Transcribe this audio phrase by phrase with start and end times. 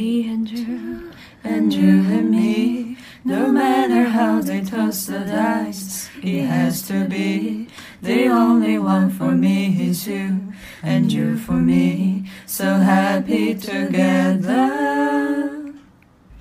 [0.00, 1.12] Me and you,
[1.44, 2.96] and you and me.
[3.22, 7.68] No matter how they toss the dice, it has to be.
[8.00, 12.24] The only one for me is you, and you for me.
[12.46, 14.70] So happy together.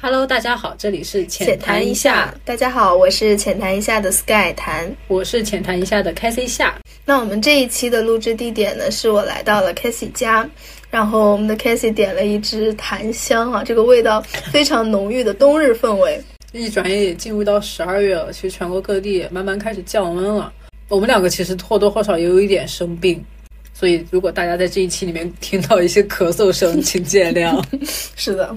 [0.02, 4.90] Hello，大家好，这里是浅浅谈一谈一下下，，大家好，我是浅谈一下的 Sky 谈。
[5.10, 6.74] 我是浅谈一下的 Casey 夏。
[7.04, 10.50] 那我们这一期的录制地点呢，是我来到了 Casey 家，
[10.92, 14.20] 然后我们的 k a s e y 点了一支檀香啊，这个味道
[14.52, 16.20] 非常浓郁的冬日氛围。
[16.52, 20.52] 一转眼也进入到十二月了，其实全国各地也慢慢开始降温了。
[20.88, 23.24] 我们两个其实或多或少也有一点生病，
[23.72, 27.64] 所以如果大家在这一期里面听到一些咳嗽声， 请见谅。
[28.18, 28.56] 是的，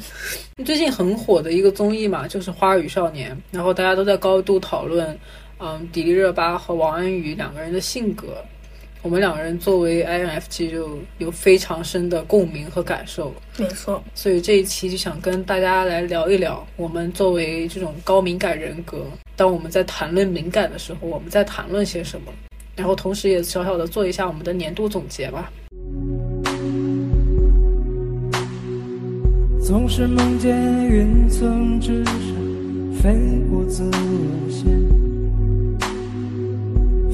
[0.65, 5.07] 最近很火的一个综艺嘛，就是《花儿与少年》，然后大家都在高度讨论，
[5.61, 8.43] 嗯，迪丽热巴和王安宇两个人的性格。
[9.03, 22.33] 我们两个人作为 INFJ 就有非常深的共鸣和感受，没错，所以这一期就想跟大家来聊一聊，我们作为这种高敏感人格，当我们在谈论敏感的时候，我们在谈论些什么？
[22.77, 25.51] 然后同时也小小的做一下我们的年度总结吧。
[29.65, 30.57] 总是梦见
[30.89, 32.15] 云层之上
[33.03, 33.13] 飞
[33.51, 35.02] 过自我线，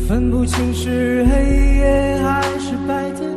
[0.09, 1.31] 分不清是黑
[1.77, 3.31] 夜还是白天，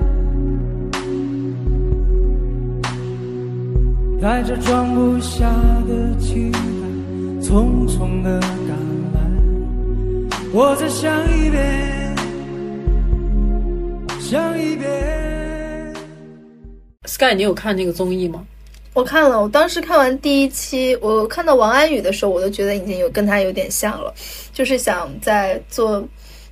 [4.22, 5.50] 带着装不下
[5.86, 6.58] 的期待，
[7.46, 8.70] 匆匆的赶
[9.14, 9.20] 来，
[10.54, 12.16] 我再想一遍，
[14.22, 15.94] 想一遍。
[17.06, 18.46] Sky，你有看那个综艺吗？
[18.94, 24.14] 我看了，我当时看完第一期，我看到王安宇的时候，我都觉得已经有跟他有点像了，
[24.54, 26.02] 就是想在做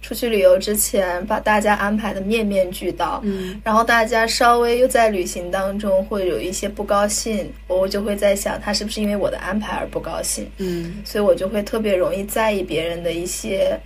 [0.02, 3.22] 出去旅游之前，把大家安排的面面俱到。
[3.24, 10.50] 嗯，然后大家稍微又在旅行当中会有一些不高兴，我就会在想，他是不是因为我的安排而不高兴？
[10.58, 13.78] 嗯，所以我就会特别容易在意别人的一些，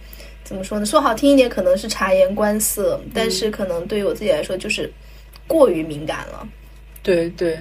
[0.43, 0.85] 怎么说呢？
[0.85, 4.91] 说好听一点，可能是察言观色，但是可能对于我自己来说，就是
[5.47, 6.47] 过于敏感了。
[7.01, 7.57] 对对，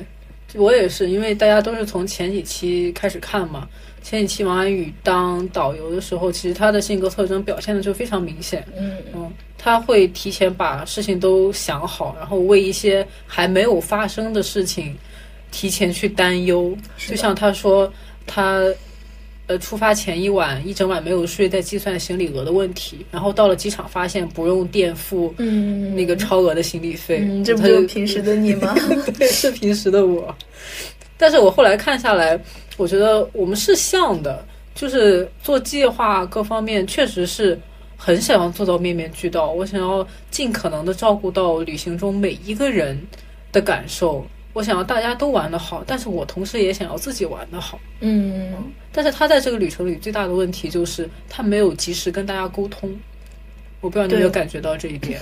[0.54, 3.66] 我也是，因为大家都是从前几期开始看嘛。
[4.02, 8.64] 前几期王安宇当导游的时候，其实他的性格特征表现的就非常明显。
[8.76, 14.96] 嗯，嗯，他会提前把事情都想好，然后为一些还没有发生的事情
[15.50, 16.76] 提前去担忧。
[16.98, 17.90] 就像他说，
[18.26, 18.62] 他
[19.46, 28.74] 呃出发前一晚一整晚没有睡，在计算行李额的问题，然后到了机场发现不用垫付嗯那个超额的行李费，嗯，这不就是平时的你吗？
[29.18, 30.34] 对，是平时的我。
[31.18, 32.36] 但是我后来看下来，
[32.76, 34.44] 我觉得我们是像的，
[34.74, 37.58] 就是做计划各方面确实是
[37.96, 39.50] 很想要做到面面俱到。
[39.50, 43.00] 我想要尽可能的照顾到旅行中每一个人
[43.52, 44.24] 的感受，
[44.54, 47.78] 我想要大家都玩得好，但是我同时也想要自己玩得好。
[48.00, 48.54] 嗯，
[48.90, 52.90] 但是他在这个旅程里最大的问题就是他没有及时跟大家沟通。
[53.80, 55.20] 我不知道你有没有感觉到这一点。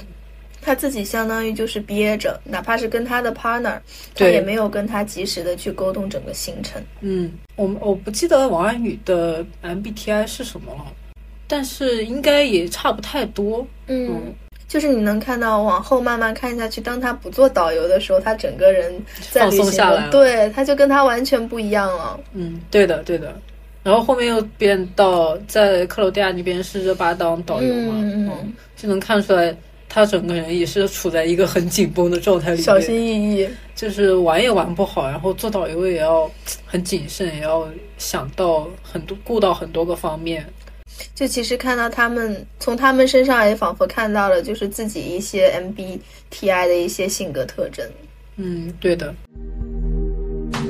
[0.62, 3.78] 他自己相当于就是憋着，哪怕是跟他的 partner，
[4.15, 6.82] 他也没有跟他及时的去沟通整个行程。
[7.00, 10.84] 嗯，我们我不记得王安宇的 MBTI 是什么了，
[11.47, 13.66] 但是应该也差不太多。
[13.87, 14.34] 嗯，
[14.69, 18.92] 就是你能看到往后慢慢看下去，当他不做导游的时候，他整个人
[19.31, 22.21] 在放松下来了，对，他就跟他完全不一样了。
[22.34, 23.34] 嗯，对的，对的。
[23.82, 29.56] 然后后面又变到在克罗地亚那边是热巴当导游嘛，嗯嗯就能看出来
[29.92, 33.48] 他整个人也是处在一个很紧绷的状态里面，小心翼翼。
[33.74, 36.30] 就是玩也玩不好，然后做导游也要
[36.66, 40.46] 很谨慎，也要想到很多顾到很多个方面。
[41.14, 47.84] 就其实看到他们，从他们身上也仿佛看到了，就是自己一些 MBTI 的一些性格特征。
[48.36, 49.14] 嗯，对的。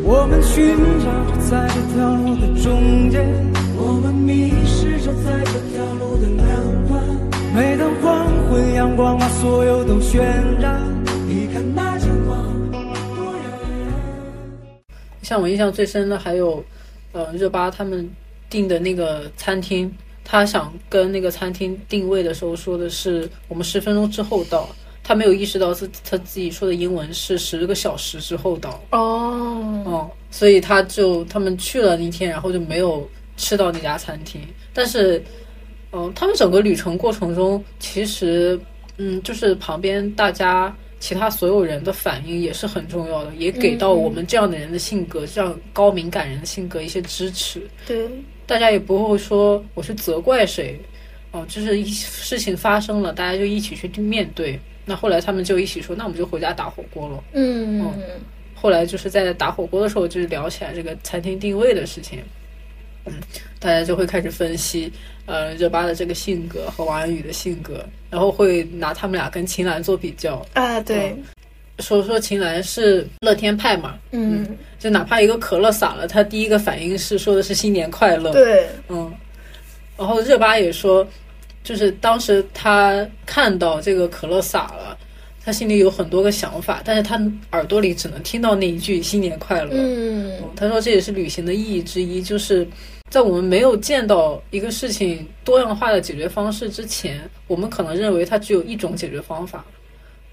[0.04, 3.26] 我们寻找着在这条路的终点，
[3.76, 6.39] 我们迷失着在这条路的。
[7.52, 10.18] 每当黄昏，阳光把所有都渲
[10.60, 10.80] 染，
[11.26, 14.94] 你看那间光多耀眼。
[15.20, 16.64] 像我印象最深的还有，
[17.10, 18.08] 呃，热巴他们
[18.48, 19.92] 订的那个餐厅，
[20.24, 24.68] 他想跟那个餐厅定位的时候说的是我们十分钟之后到，
[25.02, 34.40] 他没有意识到自他自己说的英文是十个小时之后到，哦，哦，所以他就他们去了那天，然后就没有吃到那家餐厅，
[34.72, 35.20] 但是，
[35.92, 38.58] 嗯、他们整个旅程过程中，其实，
[38.96, 47.60] 嗯，就是旁边大家其他所有人的反应也是很重要的，也给到我们这样的人的性格，这样高敏感人的性格一些支持。
[47.86, 48.08] 对，
[48.46, 50.78] 大家也不会说我去责怪谁，
[51.32, 54.58] 哦，就是一事情发生了，大家就一起去面对。
[54.84, 57.24] 那后来他们就一起说，那我们就回家打火锅了。
[57.32, 57.84] 嗯，
[58.54, 62.20] 后来就是在打火锅的时候，就是聊起来这个餐厅定位的事情。
[63.06, 63.14] 嗯，
[63.58, 64.92] 大家就会开始分析，
[65.26, 71.16] 呃，热巴的这个性格和王安宇的性格，然后会拿他们俩跟秦岚做比较，啊，对，
[71.78, 74.46] 说说秦岚是乐天派嘛，嗯，
[74.78, 79.12] 就哪怕一个可乐洒了，他第一个反应是说的是新年快乐，对，嗯，
[79.96, 81.06] 然后热巴也说，
[81.64, 84.96] 就是当时他看到这个可乐洒了，
[85.44, 87.20] 他心里有很多个想法，但是他
[87.52, 92.66] 耳朵里只能听到那一句新年快乐，嗯嗯，他说这也是旅行的意义之一，就是
[93.08, 99.64] 在我们没有见到一个事情多样化的解决方式之前，我们可能认为它只有一种解决方法。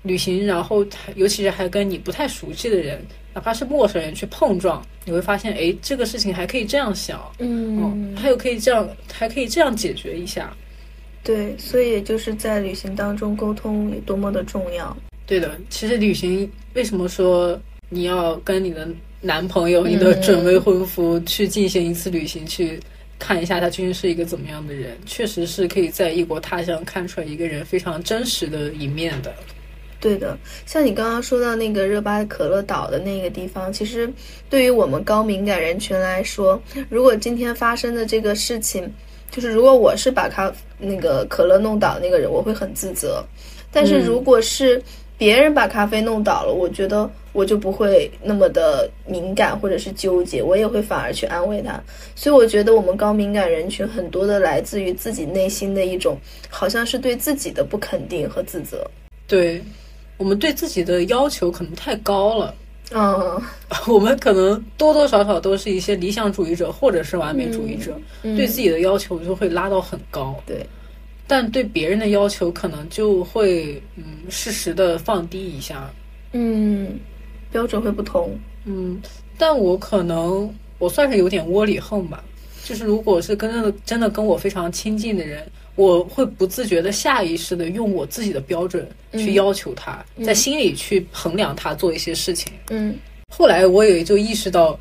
[0.03, 3.03] 旅行，然后尤其是还跟你不太熟悉的人，
[3.33, 10.55] 哪怕是陌生人去碰撞，你会发现，哎，这个事情还可以这样想，嗯嗯，还有可以这样，还可以这样解决一下。
[11.27, 14.95] 对，所以就是在旅行当中沟通有多么的重要。
[15.25, 17.59] 对的，其实旅行为什么说
[17.89, 18.87] 你要跟你的
[19.19, 22.79] 男朋友、你的准未婚夫去进行一次旅行，去
[23.19, 24.97] 看一下他究竟是一个怎么样的人？
[25.05, 29.33] 确实是可以在异国他乡看出来一个人非常真实的一面的。
[29.99, 34.09] 对的，像你刚刚说到那个热巴可乐岛的那个地方，其实
[34.49, 38.89] 对于我们高敏感人群来说，如果今天发生的这个事情，
[39.31, 43.23] 就是如果我是把咖那个可乐弄倒的那个人，我会很自责。
[43.71, 44.81] 但是如果是
[45.17, 51.79] 别人把咖啡弄倒了，我觉得我就不会那么的敏感或者是纠结，我也会反而去安慰他。
[52.15, 56.17] 所以我觉得我们高敏感人群很多的来自于自己内心的一种，
[56.49, 58.89] 好像是对自己的不肯定和自责。
[59.27, 59.61] 对，
[60.17, 62.53] 我们对自己的要求可能太高了。
[62.93, 63.41] 嗯，
[63.87, 70.65] 我们可能多多少少都是一些理想主义者或者是完美主义者，嗯对自己的要求就会拉到很高，对，
[71.27, 75.89] 但对别人的要求可能就会嗯适时的放低一下。
[76.31, 76.97] 嗯，
[77.51, 78.37] 标准会不同。
[78.65, 79.01] 嗯，
[79.37, 82.23] 但我可能我算是有点窝里横吧，
[82.63, 85.45] 就是如果是跟真的真的跟我非常亲近的人，
[85.77, 92.51] 我会不自觉的下意识的用我自己的标准去要求他，在心里去衡量他做一些事情。
[92.69, 92.93] 嗯。
[93.33, 94.77] 后来我也就意识到，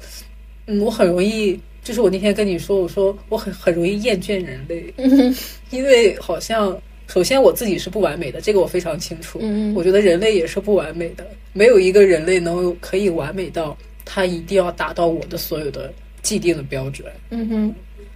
[0.67, 5.33] 嗯，我很容易，就是我那天跟你说，我说我很很容易厌倦人类，嗯。
[5.71, 6.77] 因为好像
[7.07, 9.39] 首先我自己是不完美的，这个我非常清楚。
[9.43, 9.75] 嗯。
[9.75, 17.75] 我觉得人类也是不完美的，没有一个人类能可以完美到他一定要达到我的所有的既定的标准，嗯哼，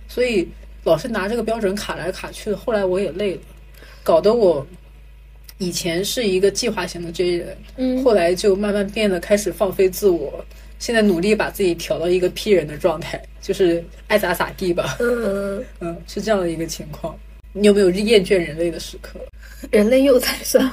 [0.08, 0.48] 所以
[0.84, 2.56] 老是拿这个标准卡来卡去的。
[2.56, 3.40] 后来我也累了，
[4.02, 4.66] 搞得我
[5.58, 10.44] 以前是一个计划型的 J 人，嗯后来就慢慢变得开始放飞自我，
[10.78, 17.14] 现在努力把自己调到一个 P 人的状态，就是爱咋咋地吧，嗯，嗯， 是这样的一个情况。
[17.52, 19.18] 你有没有厌倦人类的时刻？
[19.70, 20.72] 人类幼崽是吧？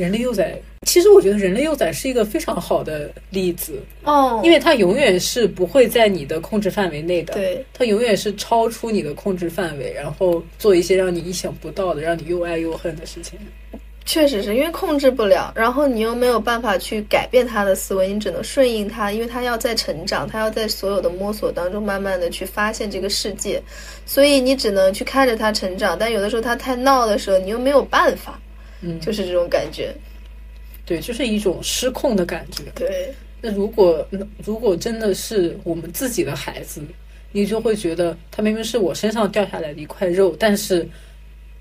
[0.00, 13.38] 人类幼崽，其实我觉得人类幼崽是一个非常好的例子，哦因为它永远是不会在你的控制范围内的，对，它永远是超出你的控制范围，然后做一些让你意想不到的、让你又爱又恨的事情。
[14.06, 23.62] 确实是因为控制不了，然后你又没有办法去改变他的思维，你只能顺应他，因为他要在成长，他要在所有的摸索当中慢慢的去发现这个世界，
[24.06, 25.96] 所以你只能去看着他成长。
[25.96, 28.40] 但有的时候他太闹的时候，你又没有办法，
[28.80, 29.94] 嗯，就是这种感觉。
[30.86, 32.64] 对，就是一种失控的感觉。
[32.74, 34.06] 对，那如果
[34.44, 36.82] 如果真的是我们自己的孩子，
[37.32, 40.84] 你就会觉得他明明是我身上掉下来的一块肉，但是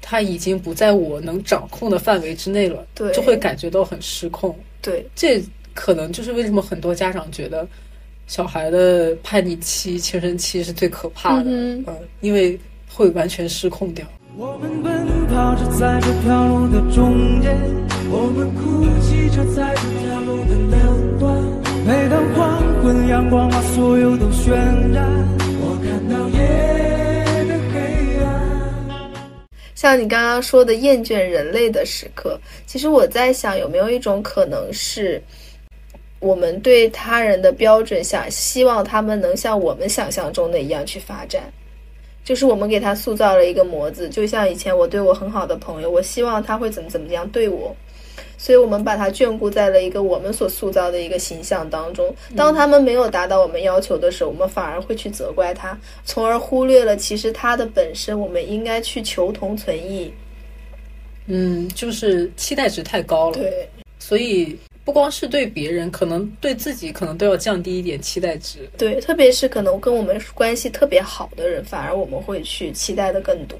[0.01, 4.57] 他已经不在我能掌控的范围之内了，对就会感觉到很失控。
[4.81, 5.39] 对，这
[5.75, 7.67] 可能就是为什么很多家长觉得
[8.25, 12.57] 小孩的叛逆期、青春期是最可怕的，嗯嗯，因为
[12.87, 14.07] 会完全失控掉。
[14.39, 17.53] 我们奔跑着在这条路的中间，
[18.09, 21.35] 我们哭泣着在这条路的两端。
[21.85, 24.51] 每当黄昏，阳光把所有都渲
[24.93, 25.05] 染，
[25.59, 26.39] 我看到夜
[27.49, 29.11] 的黑暗。
[29.75, 35.21] 像你刚刚说的厌倦人类的时刻，其实我在想，有没有一种可能是，
[36.21, 41.43] 我们对他人的标准想希望他们能像我们想象中的一样去发展，
[42.29, 47.75] 就是我们给他塑造了一个模子，就像以前我对我很好的朋友，我希望他会怎么怎么样对我。
[48.37, 52.15] 所以我们把他眷顾在了一个我们所塑造的一个形象当中。
[52.35, 60.13] 当他们没有达到我们要求的时候，我们反而会去责怪他，从而忽略了其实他的本身，我们应该去求同存异。
[61.25, 63.67] 嗯，就是期待值太高了，对，
[63.97, 64.55] 所以
[64.85, 68.67] 不光是对别人，可能对自己可能都要降低一点期待值。
[68.77, 73.59] 对，特别是可能跟我们关系特别好的人，反而我们会去期待的更多。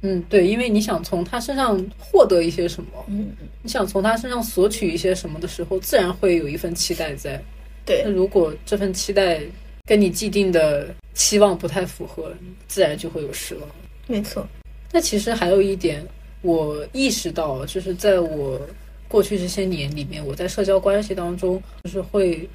[0.00, 3.30] 嗯，对，因为你想从他身上获得一些什么，嗯，
[3.62, 7.42] 你想从他身上索取一些什么的时候，自然会有一份期待在。
[7.84, 9.40] 对那，如果这份期待
[9.84, 12.32] 跟你既定的期望不太符合，
[12.68, 13.68] 自然就会有失望。
[14.06, 14.46] 没错。
[14.92, 16.06] 那其实还有一点，
[16.42, 18.60] 我意识到，就是在我
[19.08, 22.48] 过去这些年里面，我在社交关系当中，就是会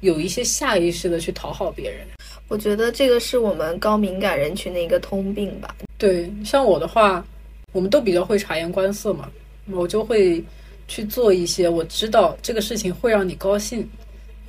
[0.00, 2.06] 有一些下意识的去讨好别人。
[2.48, 5.74] 我觉得这个是我们高敏感人群的一个通病吧。
[5.98, 7.26] 对，像我的话，
[7.72, 9.28] 我们都比较会察言观色嘛，
[9.70, 10.44] 我就会
[10.86, 13.88] 去做一些我知道这个事情会让你高兴，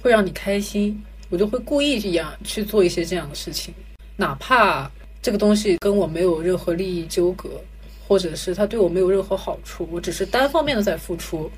[0.02, 3.74] 会让你开心，我就会故意这样去做一些这样的事情，
[4.16, 7.50] 哪怕这个东西跟我没有任何利益纠葛，
[8.08, 11.52] 或者是他对我没有任何好处，我只是单方面的在付出。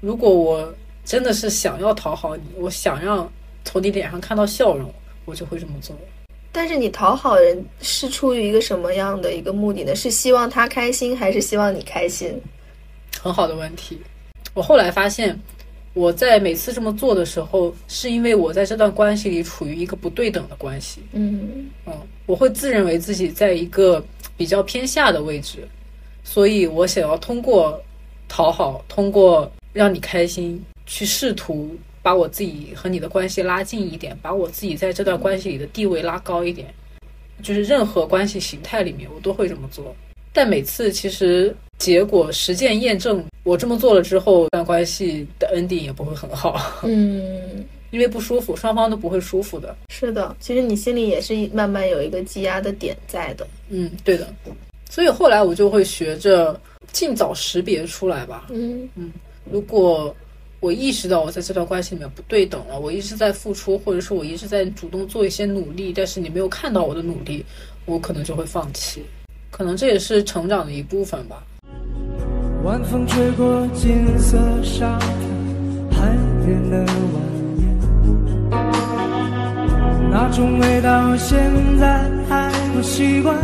[0.00, 0.74] 如果我
[1.04, 3.30] 真的是想要讨好你，我想让
[3.64, 4.90] 从你脸上看到笑容，
[5.26, 5.94] 我就会这么做。
[6.50, 9.94] 但是你讨好人是出于一个什么样的一个目的呢？
[9.94, 12.40] 是希望他开心，还是希望你开心？
[13.20, 14.00] 很好的问题。
[14.54, 15.38] 我后来发现，
[15.94, 21.02] 我在每次这么做的时候，是因为我在这段关系里处于一个不对等的关系。
[21.12, 21.92] 嗯嗯，
[22.24, 24.04] 我会自认为自己在一个
[24.36, 25.66] 比较偏下的位置，
[26.22, 27.80] 所以我想要通过
[28.28, 36.72] 讨好，通过让你开心，去试图把我自己和你的关系拉近一点，把我自己在这段关系里的地位拉高一点。
[37.42, 39.94] 就是任何关系形态里面，我都会这么做。
[40.32, 47.64] 但每次其实结果实践验证，我这么做了之后，这段关系的 ending 也不会很好，嗯，
[47.94, 49.72] 因为不舒服，双方都不会舒服的。
[49.88, 53.46] 是的，其实你心里也是慢慢有一个积压的点在的。
[53.68, 54.26] 嗯，对的。
[54.90, 56.60] 所以后来我就会学着
[56.90, 58.46] 尽早识别出来吧。
[58.50, 59.12] 嗯嗯
[59.48, 60.12] 如果
[60.58, 67.46] 我意识到我在这段关系里面不对等了，我一直在付出，或者是我一直在主动做一些努力，但是你没有看到我的努力，
[67.86, 69.04] 我可能就会放弃。
[69.52, 71.44] 可能这也是成长的一部分吧。
[72.64, 74.98] 晚风吹过金色沙
[75.92, 76.84] 滩，海边的
[80.16, 81.36] 那种味道现
[81.76, 83.36] 在还不习惯。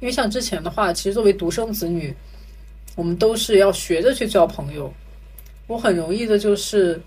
[0.00, 2.14] 因为像之前的话，其实作为独生子女，
[2.96, 4.90] 我们都是要学着去交朋友。
[5.66, 6.98] 我很容易的就是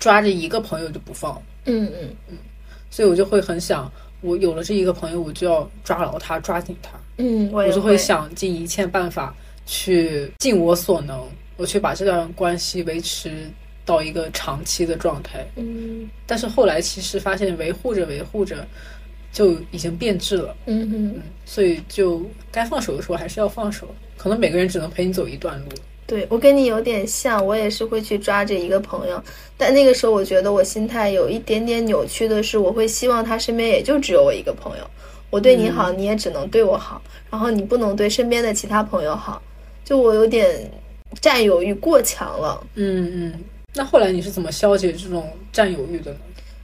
[0.00, 2.36] 抓着一个朋友就不放，嗯嗯嗯
[2.90, 3.88] 所以我就会很想，
[4.20, 6.98] 我有了这一个朋友，我就要抓牢他，抓紧他。
[7.18, 9.32] 嗯，我我就会想尽一切办法
[9.64, 11.24] 去尽我所能，
[11.56, 13.48] 我去把这段关系维持
[13.88, 15.46] 到一个长期的状态。
[15.56, 18.56] 嗯但是后来其实发现维护着维护着，
[19.32, 20.54] 就已经变质了。
[20.66, 23.88] 嗯嗯，所以就该放手的时候还是要放手。
[24.18, 25.66] 可能每个人只能陪你走一段路。
[26.06, 29.22] 对我跟你有点像，我也是会去抓着一个朋友，
[29.56, 34.84] 但那个时候我觉得我心态有一点点扭曲的是，我会希望他身边也就只有我一个朋友，
[35.30, 39.42] 我对你好，你也只能对我好，然后你不能对身边的其他朋友好，
[39.84, 40.70] 就我有点
[41.20, 42.66] 占有欲过强了。
[42.74, 43.32] 嗯嗯。
[43.78, 46.18] 那后来你是怎么消解这种占有欲的呢？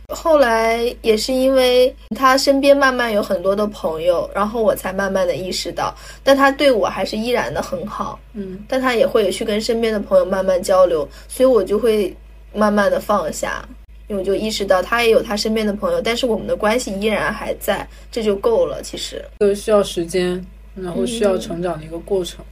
[0.09, 5.94] 后来也是因为他身边慢慢有很多的朋友，然后我才慢慢的意识到，
[6.25, 12.12] 但他对我还是依然的很好，嗯但他也会去跟身边的朋友慢慢交流，所以我就会
[12.52, 13.64] 慢慢的放下，
[14.09, 18.83] 因为我就意识到他也有他身边的朋友，但是我们的关系依然还在，这就够了。
[18.83, 20.44] 其实，这个需要时间，
[20.75, 22.44] 然后需要成长的一个过程。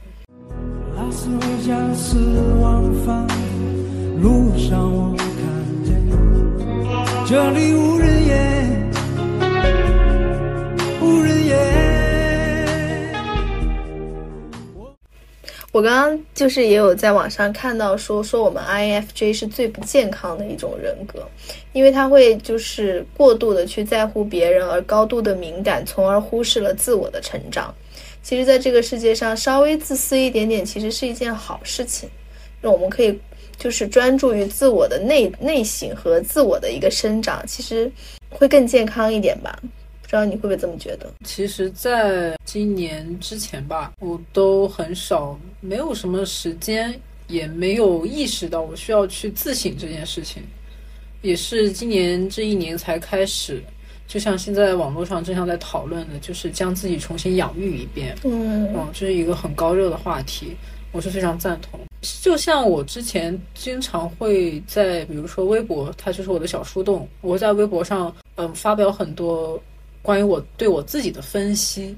[0.95, 2.17] 拉斯维加斯
[2.61, 3.27] 往返
[4.21, 5.25] 路上，我看
[5.83, 5.95] 见
[7.27, 8.91] 这里无人烟，
[11.01, 11.53] 无人烟。
[15.71, 21.27] 我刚刚就是也有在网上看到说说我们 INFJ 是最不健康的一种人格，
[21.71, 27.73] 因为他会就是过度的去在乎别人，而高度的敏感，从而忽视了自我的成长。
[28.21, 32.07] 其实，在这个世界上，稍微自私一点点，其实是一件好事情。
[32.61, 33.19] 那我们可以
[33.63, 37.89] 就是专注于自我的内内省和自我的一个生长，其实
[38.29, 39.57] 会更健康一点吧。
[40.01, 41.09] 不知道你会不会这么觉得？
[41.23, 46.93] 其实，在今年之前吧，我都很少，没有什么时间，
[47.29, 50.43] 也没有意识到我需要去自省这件事情。
[51.21, 53.63] 也是今年这一年才开始，
[54.09, 58.13] 就像现在网络上正常在讨论的，就是将自己重新养育一遍。
[58.25, 60.53] 嗯嗯，这是一个很高热的话题，
[60.93, 61.77] 我是非常赞同。
[62.21, 69.61] 就像我之前经常会在，比如说微博，它就是我的小树洞，我会在微博上，嗯，发表很多
[70.01, 71.95] 关于我对我自己的分析，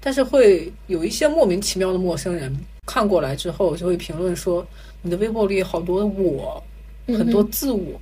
[0.00, 2.54] 但是会有一些莫名其妙的陌生人
[2.86, 4.66] 看过来之后，就会评论说
[5.02, 6.62] 你的微博里好多我，
[7.06, 8.00] 很多自我。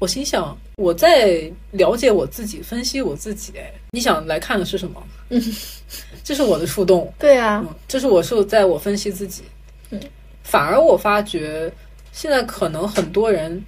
[0.00, 3.52] 我心想，我在了解我自己，分析我自己。
[3.56, 5.02] 哎，你想来看的是什么？
[6.24, 7.12] 这是我的触动。
[7.18, 9.42] 对啊，嗯，这是我是在我分析自己。
[9.90, 10.00] 嗯，
[10.42, 11.70] 反而我发觉，
[12.12, 13.62] 现在可能很多人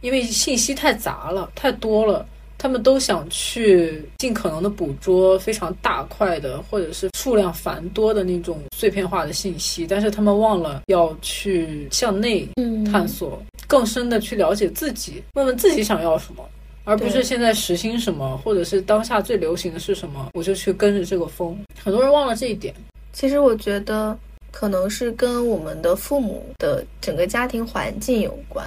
[0.00, 16.44] 因为信息太杂了、太多了，他们都想去尽可能的捕捉非常大块的或者是数量繁多的那种碎片化的信息，但是他们忘了要去向内嗯探索，更深的去了解自己，问问自己想要什么。
[16.88, 21.54] 而不是现在时兴什么，或者是当下最流行的是什么，我就去跟着这个风。
[21.84, 22.74] 很多人忘了这一点。
[23.12, 24.18] 其实我觉得
[24.50, 28.66] 可能是跟我们的父母的整个家庭环境有关，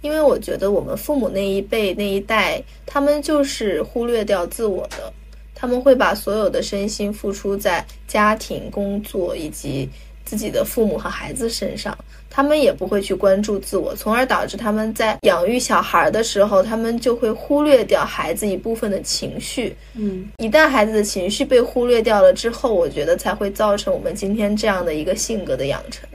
[0.00, 5.12] 因为我觉得我们父母那一辈那一代，他们就是忽略掉自我的，
[5.52, 9.88] 他们会把所有的身心付出在家庭、工作以及
[10.24, 11.98] 自己的父母和孩子身上。
[12.36, 26.06] 他们也不会去关注自我，从而导致他们在养育小孩的时候，他们就会忽略掉孩子一部分的情绪，嗯，一旦孩子的情绪被忽略掉了之后，我觉得才会造成我们今天这样的一个性格的养成。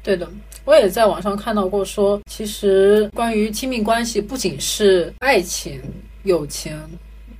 [0.00, 0.28] 对的。
[0.64, 5.82] 我也在网上看到过说，其实关于亲密关系，不仅是爱情、
[6.22, 6.80] 友情，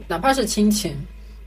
[0.09, 0.93] 哪怕是亲情，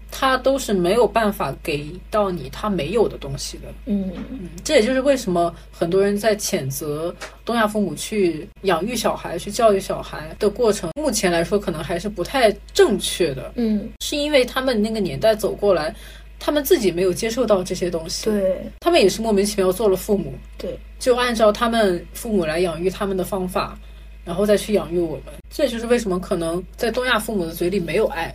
[0.10, 3.64] 它都是没有办法给到你他没有的东西的。
[3.86, 4.12] 嗯。
[4.30, 7.14] 嗯，这也就是为什么很多人在谴责
[7.46, 15.94] 东亚父母去养育小孩、去教育小孩的过程，目前来说可能还是不太正确的，嗯，是因为他们那个年代走过来，
[16.40, 18.58] 他们自己没有接受到这些东西，对。
[18.80, 23.78] 他们也是莫名其妙做了父母，对，就按照他们父母来养育他们的方法，
[24.24, 25.34] 然后再去养育我们。
[25.50, 28.34] 这就是为什么可能在东亚父母的嘴里没有爱。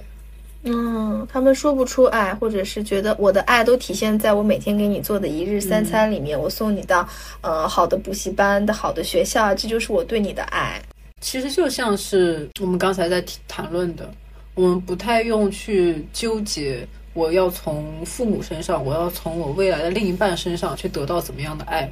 [0.64, 7.09] 嗯，他们说不出爱，或者是觉得我的爱都体现在我每天给你做的一日三餐里面，我送你到
[7.40, 10.81] 呃好的补习班的好的学校，这就是我对你的爱。
[11.21, 14.09] 其实就像是我们刚才在谈论的，
[14.54, 21.90] 我们不太用去纠结我要从父母身上，我要从我未来的另一半身上去得到怎么样的爱，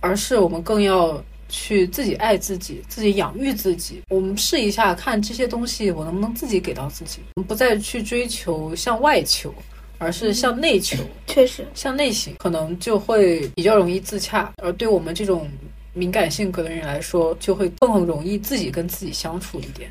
[0.00, 4.02] 而是我们更要去自己爱自己，自己养育自己。
[4.08, 9.54] 我们试一下，看这些东西我能不能自己给到自己，我们不再去追求向外求，
[9.98, 10.98] 而是向内求。
[11.26, 15.48] 确实，向内行，可能就会比较容易自洽，而对我们这种
[15.92, 19.90] 敏感性格的人来说，就会更容易自己跟自己相处一点。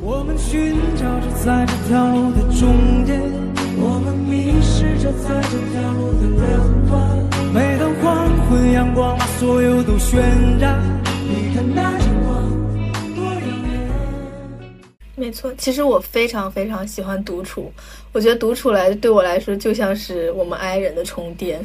[0.00, 3.20] 我们寻找着在这条路的终点，
[3.80, 6.17] 我们迷失着在这条路
[8.48, 10.16] 昏，阳光把所有都渲
[10.58, 10.80] 染。
[11.28, 13.88] 你看那阳光多耀眼。
[15.14, 15.52] 没错。
[15.58, 17.70] 其实我非常非常喜欢独处，
[18.12, 21.64] 我觉得独处来对我来说就像是我们 i 人的充电。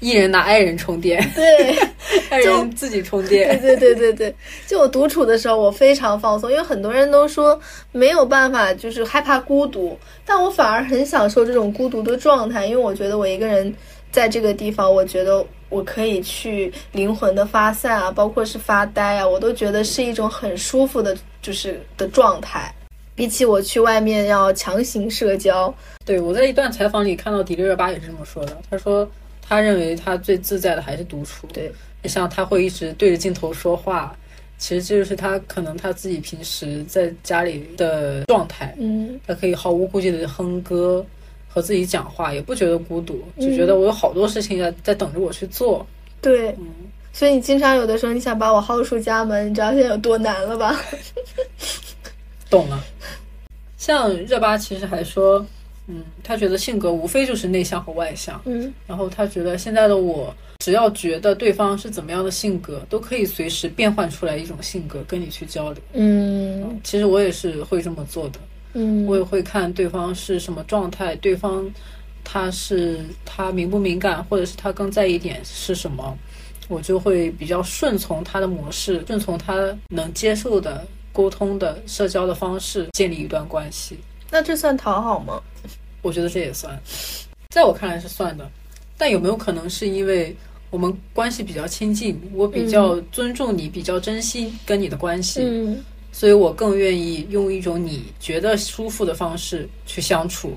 [0.00, 1.76] 一人拿爱人充电，对。
[2.30, 3.60] 爱人自己充电。
[3.60, 4.34] 对对对对对，
[4.66, 7.58] 就我独处的时候，我非常放松，因为很多人都说
[7.92, 13.74] 没有办法，就是害怕孤独，但我反而很享受这种孤独的状态，因为我觉得我一个人
[14.12, 22.74] 在这个地方，我觉得我可以去灵魂的发散啊，包括是发呆啊，我都觉得是一种很舒服的，就是的状态。
[23.14, 29.08] 比起我去外面要强行社交，对我在一段采访里看到迪丽热巴也是这么说的，她说
[29.42, 31.46] 她认为她最自在的还是独处。
[31.52, 31.72] 对，
[32.04, 34.16] 像她会一直对着镜头说话，
[34.56, 38.74] 其实这就是他可能他自己平时在家里的状态。
[38.78, 41.04] 嗯，他可以毫无顾忌的哼歌，
[41.58, 45.84] 和自己讲话，也不觉得孤独，就觉得我有好多事情在在等着我去做。
[46.20, 46.68] 对，嗯，
[47.12, 50.80] 所以你经常有的时候你想把我薅出家门，你知道现在有多难了吧？
[52.48, 52.80] 懂了。
[53.76, 55.44] 像热巴其实还说，
[55.88, 65.82] 嗯，他觉得性格无非就是内向和外向，嗯然后他觉得现在的我，只要觉得对方是怎么样的性格，都可以随时变换出来一种性格跟你去交流。
[65.94, 68.38] 嗯其实我也是会这么做的，
[68.78, 71.68] 嗯，我也会看对方是什么状态，对方
[72.22, 76.16] 他是他敏不敏感，或者是他更在意点是什么，
[76.68, 83.98] 我就会比较顺从他的模式，顺从他能接受的沟通的社交的方式，建立一段关系。
[84.30, 85.42] 那这算讨好吗？
[86.02, 86.78] 我觉得这也算，
[87.50, 88.48] 在我看来是算的。
[89.00, 90.36] 但有没有可能是因为
[90.70, 95.82] 我们关系比较亲近，我比较尊重你，比较珍惜跟你的关系，嗯
[96.12, 100.52] 所以我更愿意用一种你觉得舒服的方式去相处。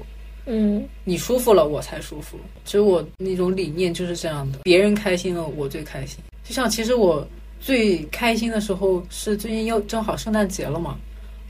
[0.48, 2.36] 嗯你舒服了，我才舒服。
[2.66, 6.18] 其实我那种理念就是这样的，别人开心了，我最开心。
[6.44, 7.26] 就像其实我
[7.60, 10.98] 最开心的时候是最近又正好圣诞节了嘛，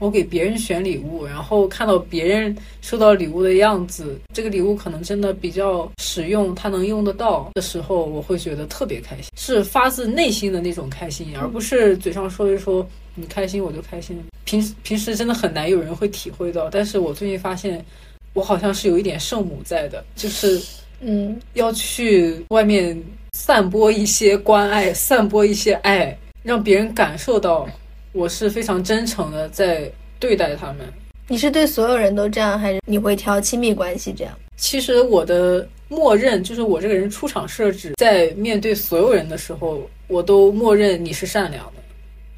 [0.02, 12.84] 我给别人选礼物，然后看到别人收到礼物的样子，这个礼物可能真的比较实用，它能用得到的时候，我会觉得特别开心，是发自内心的那种开心，而不是嘴上说一说
[13.14, 14.20] 你开心我就开心。
[14.44, 17.86] 平时平时真的很难有人会体会到，但是我最近发现。
[18.34, 20.58] 我好像是有一点圣母在的，就是
[21.02, 22.98] 嗯要去外面
[23.34, 27.68] 散播一些关爱，散播一些爱，让别人感受到
[28.12, 30.80] 我是非常真诚的在对待他们。
[31.28, 34.38] 你是对所有人都这样，还是你会挑亲密关系这样？
[34.58, 41.84] 其实我的默认就是我这个人出场设置，在面对所有人的时候，我都默认你是善良的，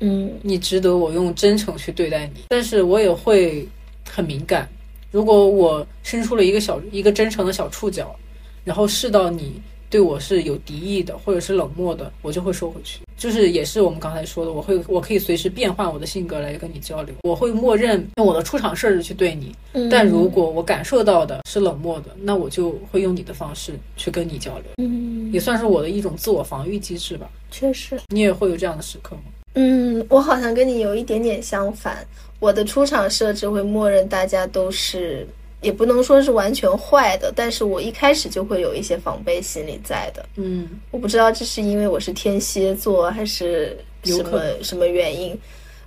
[0.02, 2.42] 嗯你值得我用真诚去对待你。
[2.50, 3.68] 但是我也会
[4.08, 4.70] 很敏感，
[5.12, 8.16] 如果我伸出了一个小一个真诚的小触角，
[8.64, 9.60] 然后试到你
[9.94, 13.02] 对我是有敌意的，或者是冷漠的，我就会收回去。
[13.16, 19.56] 就是也是我们刚才说的，我会我可以随时变换我的性格来跟你交流，我会默认用我的出场设置去对你。
[19.74, 27.30] 嗯但如果我感受到的是冷漠的，那我就会用你的方式去跟你交流，嗯也算是我的一种自我防御机制吧。
[27.52, 29.22] 确实，你也会有这样的时刻吗？
[29.54, 32.04] 嗯，我好像跟你有一点点相反，
[32.40, 35.28] 我的出场设置会默认大家都是。
[35.64, 40.24] 也不能说是完全坏的，但是我一开始就会有一些防备心理在的。
[40.36, 40.70] 嗯。
[40.92, 45.36] 我不知道这是因为我是天蝎座还是什么什么原因，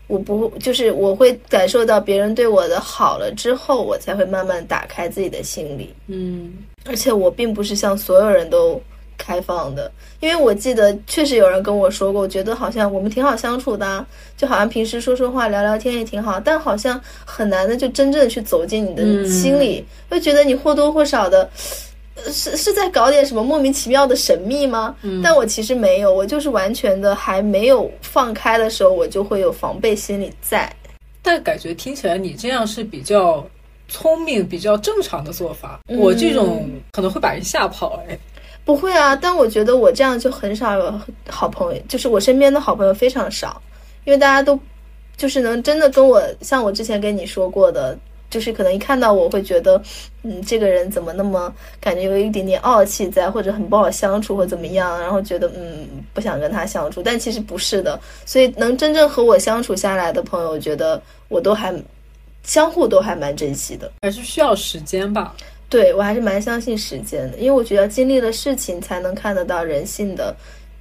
[0.06, 6.52] 我不就是我会感受到别人对我的好了之后，我才会慢慢打开自己的心理，嗯。
[6.84, 8.80] 而且我并不是像所有人都
[9.16, 21.48] 开放的，因为我记得确实有人跟我说过，我觉得好像我们挺好相处的啊、就好像平时说说话聊聊天也挺好，但好像很难的就真正去走进你的嗯心里，会觉得你或多或少的。
[22.24, 24.96] 呃是是在搞点什么莫名其妙的神秘吗？
[25.02, 30.74] 嗯但我其实没有，我就是完全的还没有放开的时候，我就会有防备心理在。
[31.20, 33.46] 但感觉听起来你这样是比较
[33.86, 35.78] 聪明、比较正常的做法。
[35.90, 38.02] 嗯我这种可能会把人吓跑。
[38.08, 38.18] 哎，
[38.66, 43.62] 不会啊，但我觉得我这样就很少有好朋友，就是我身边的好朋友非常少，
[44.04, 44.58] 因为大家都
[45.16, 47.96] 就是能真的跟我像我之前跟你说过的，
[48.28, 49.80] 就是可能一看到我会觉得，
[50.24, 61.72] 嗯，这个人怎么那么感觉有一点点傲气在，或者很不好相处或怎么样，然后觉得嗯不想跟他相处，但其实不是的，所以能真正和我相处下来的朋友，我觉得我都还
[62.42, 63.92] 相互都还蛮珍惜的。
[64.02, 65.34] 还是需要时间吧。
[65.68, 70.34] 对我还是蛮相信时间的，因为我觉得经历了事情才能看得到人性的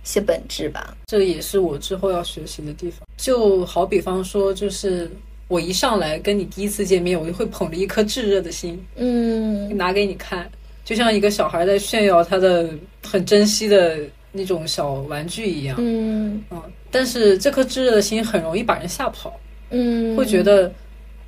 [0.04, 0.96] 一些本质吧。
[1.08, 3.00] 这也是我之后要学习的地方。
[3.18, 5.10] 就好比方说，就是
[5.48, 10.50] 我一上来跟你第一次见面，我就会捧着一颗炙热的心嗯拿给你看，
[10.84, 12.70] 就像一个小孩在炫耀他的
[13.04, 13.98] 很珍惜的
[14.32, 15.78] 那种小玩具一样。
[15.80, 19.34] 嗯嗯，但是这颗炙热的心很容易把人吓跑，
[19.72, 20.72] 嗯，会觉得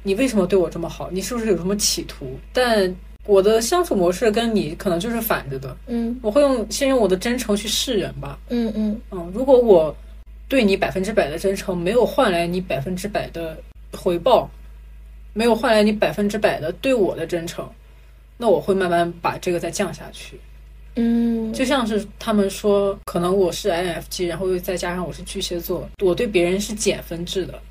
[0.03, 1.09] 你为什么对我这么好？
[1.09, 2.37] 你是不是有什么企图？
[2.53, 2.93] 但
[3.27, 8.39] 我的相处模式跟你可能就是反着的，嗯我会用先用我的真诚去示人吧。
[8.49, 9.95] 嗯嗯嗯，如果我
[10.47, 13.57] 对你百分之百的真诚，没有换来你百分之百的
[13.91, 14.49] 回报，
[15.33, 17.69] 没有换来你百分之百的对我的真诚，
[18.37, 20.39] 那我会慢慢把这个再降下去。
[20.95, 27.61] 嗯，就像是他们说，可能我是 INFJ，然后又再加上我是巨蟹座，我对别人是减分制的。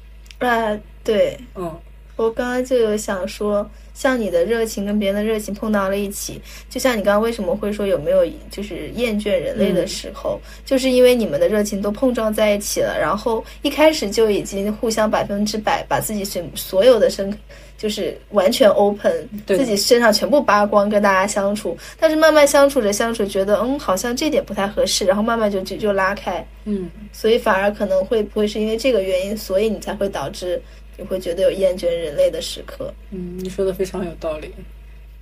[0.47, 1.75] 啊，对嗯
[2.17, 17.33] 我刚刚就有想说，像你的热情跟别人的热情碰到了一起，就像你刚刚为什么会说有没有就是厌倦人类的时候，就是因为你们的热情都碰撞在一起了，然后一开始就已经互相百分之百把自己所所有的身。
[17.79, 30.59] 就是完全 open，对自己身上全部扒光跟大家相处，但是慢慢相处着相处，觉得嗯好像这点不太合适，然后慢慢就就就拉开，嗯，所以反而可能会不会是因为这个原因，所以你才会导致
[30.97, 32.93] 你会觉得有厌倦人类的时刻。
[33.11, 34.53] 嗯，你说的非常有道理。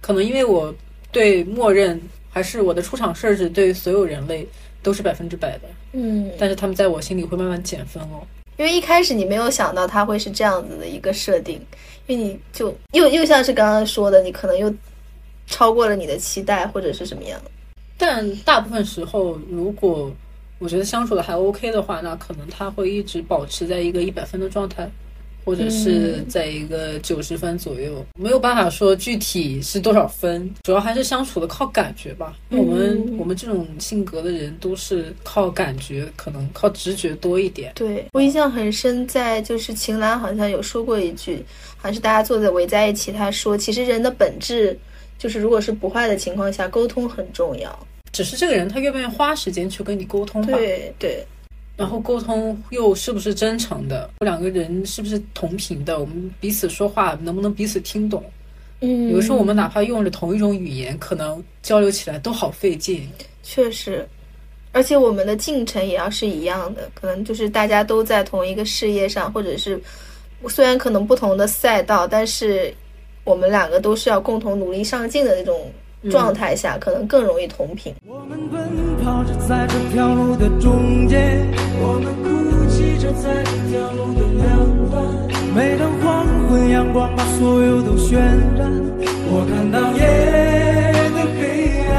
[0.01, 0.75] 可能因为我
[1.11, 4.47] 对默认还是我的出场设置对所有人类
[4.83, 8.27] 都是百分之百的，嗯，但是他们在我心里会慢慢减分哦。
[8.57, 11.61] 因为一开始你没有想到他会是这样子的一个设定，
[12.07, 14.73] 因为你就又又像是刚刚说的，你可能又
[15.47, 17.41] 超过了你的期待或者是什么样。
[17.97, 20.13] 但大部分时候，如果
[20.59, 24.89] 我觉得相处的还 OK 的话，那可能他会一直保持在一个一百分的状态，
[25.45, 28.05] 或者是嗯在一个九十分左右。
[28.19, 32.37] 没有办法说具体是多少分，主要还是相处的靠感觉吧。
[32.51, 37.73] 因为我们、嗯我们这种性格的人都是靠感觉，可能靠直觉多一点。
[37.75, 41.45] 对我印象很深，在就是秦岚好像有说过一句，
[41.77, 44.77] 好像是大家坐在围在一起，他说其实人的本质
[45.19, 47.79] 就是如果是不坏的情况下，沟通很重要。
[48.13, 50.57] 只是这个人他愿不愿意花时间去跟你沟通吧。
[50.57, 51.27] 对对，
[51.77, 54.09] 然后沟通又是不是真诚的？
[54.21, 55.99] 两个人是不是同频的？
[55.99, 58.23] 我们彼此说话能不能彼此听懂？
[58.81, 63.09] 嗯，有时候我们哪怕用着同一种语言，可能交流起来都好费劲。
[63.43, 64.07] 确实，
[64.73, 69.81] 而且我们的进程也要是一样的，可能就是大家都在同一个事业上，或者是
[70.49, 72.73] 虽然可能不同的赛道，但是
[73.25, 75.71] 我们两个都是要共同努力上进的那种
[76.11, 77.95] 状态下，可能更容易同频。
[78.07, 78.61] 我们奔
[79.03, 81.47] 跑着在这条路的中间，
[81.81, 84.45] 我们哭泣着在这条路的两
[84.91, 85.03] 端。
[85.55, 88.71] 每当黄昏，阳光把所有都渲染，
[89.31, 90.01] 我看到夜
[91.11, 91.95] 的黑暗。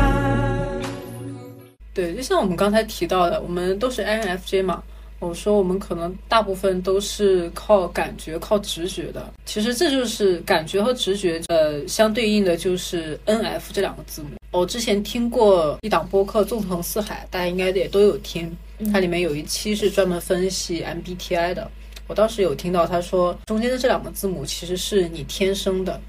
[1.94, 4.84] 对，就像我们刚才提到的，我们都是 INFJ 嘛。
[5.26, 9.34] 我说我们可能大部分都是靠感觉、靠直觉的。
[9.46, 14.30] 其实这就是感觉和直觉，呃，相对应的就是 NF 这两个字母。
[14.52, 18.56] 我之前听过一档播客《纵横四海》，大家应该也都有听。
[18.94, 21.70] 它里面有一期是专门分析 MBTI 的。
[22.08, 26.00] 我当时有听到他说，中间的这两个字母其实是你天生的，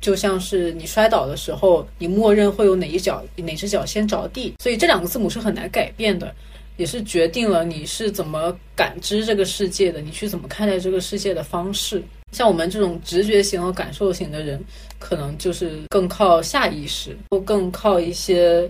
[0.00, 6.34] 就像是你摔倒的时候，你默认会有哪一脚哪只脚先着地，所以这两个字母是很难改变的。
[6.76, 12.02] 也是决定了你是怎么感知这个世界的，你去怎么看待这个世界的方式。
[12.32, 14.60] 像我们这种直觉型和感受型的人，
[14.98, 18.68] 可能就是更靠下意识，或更靠一些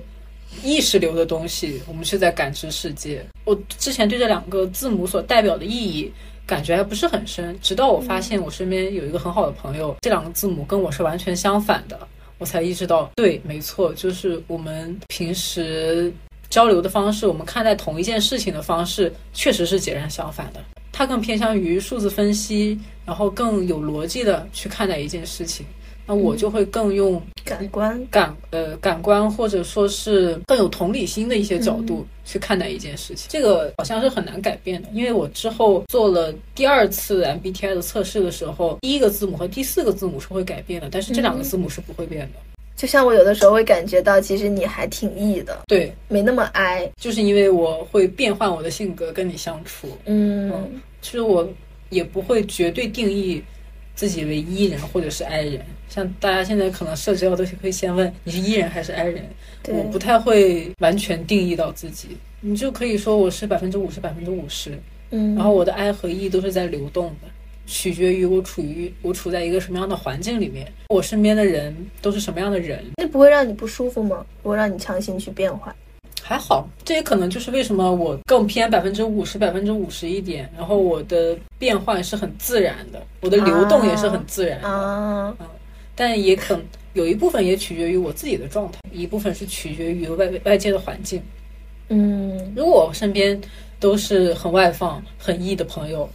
[0.62, 3.24] 意识流的东西，我们是在感知世界。
[3.44, 6.12] 我之前对这两个字母所代表的意义
[6.46, 11.98] 感觉还不是很深，直到我发现我身边有一个很好的朋友，这两个字母跟我是完全相反的，
[12.36, 16.12] 我才意识到，对，没错，就是我们平时。
[16.54, 20.60] 交流的方式，我们看待同一件事情的方式，确实是截然相反的。
[20.92, 25.66] 它更偏向于数字分析，然后更有逻辑的去看待一件事情。
[26.06, 33.26] 那我就会更用感官、感呃感官，或者说是更有同理心的一些角度去看待一件事情。
[33.28, 42.38] 这个好像是很难改变的，因为我之后做了第二次 MBTI 的测试的时候，第一个字母和第四个字母是会改变的，但是这两个字母是不会变的。
[42.76, 49.88] 就像我有的时候会感觉到，其实你还挺 E 的，对，没那么 I，就是因为我会变换我的性格跟你相处。
[50.06, 50.52] 嗯，
[51.00, 51.48] 其实我
[51.90, 53.42] 也不会绝对定义
[53.94, 55.60] 自己为 E 人或者是 I 人。
[55.88, 59.24] 像大家现在可能社交都是会先问你是 E 人还是 I 人，
[59.68, 62.16] 我不太会完全定义到自己。
[62.40, 64.72] 你就可以说我是百分之五十，百分之五十。
[65.10, 67.28] 嗯，然后我的 I 和 E 都是在流动的。
[67.66, 74.24] 取决于我处于我处在一个什么样的环境里面，我身边的人都是什么样的人，那不会让你不舒服吗？
[74.42, 75.74] 不会让你强行去变换？
[76.22, 84.68] 还好，这也可能就是为什么我更偏百分之五十、百分之五十一点，然后我的变换是很自然的，我的流动也是很自然的。
[84.68, 85.46] 啊，嗯，
[85.94, 86.58] 但也可
[86.94, 91.22] 有一部分也取决于我自己的状态，一部分是取决于外外界的环境。
[91.88, 93.38] 嗯，如果我身边
[93.78, 96.08] 都是很外放、很 E 的朋友。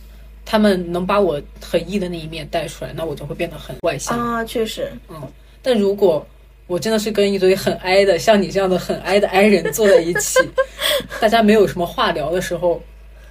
[0.52, 5.22] 他们能把我很 E 的那一面带出来，那我就会变得很外向啊，确实，嗯。
[5.62, 6.26] 但如果
[6.66, 10.40] 我真的是跟一堆很 I 的，像你这样的很 I 的 I 人坐在一起，
[11.22, 12.82] 大家没有什么话聊的时候，